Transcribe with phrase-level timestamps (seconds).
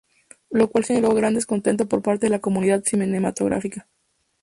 [0.49, 3.87] Lo cual genero gran descontento por parte de la comunidad cinematográfica.